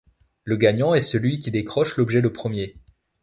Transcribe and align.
Le 0.45 0.55
gagnant 0.55 0.95
est 0.95 0.99
celui 0.99 1.37
qui 1.39 1.51
décroche 1.51 1.95
l'objet 1.97 2.21
le 2.21 2.33
premier. 2.33 2.75